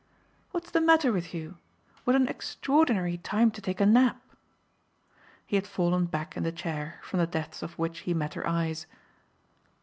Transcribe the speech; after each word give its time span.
"What's 0.49 0.71
the 0.71 0.81
matter 0.81 1.11
with 1.11 1.31
you? 1.31 1.57
What 2.05 2.15
an 2.15 2.27
extraordinary 2.27 3.19
time 3.19 3.51
to 3.51 3.61
take 3.61 3.79
a 3.79 3.85
nap!" 3.85 4.19
He 5.45 5.57
had 5.57 5.67
fallen 5.67 6.07
back 6.07 6.35
in 6.35 6.41
the 6.41 6.51
chair, 6.51 6.99
from 7.03 7.19
the 7.19 7.27
depths 7.27 7.61
of 7.61 7.77
which 7.77 7.99
he 7.99 8.15
met 8.15 8.33
her 8.33 8.47
eyes. 8.47 8.87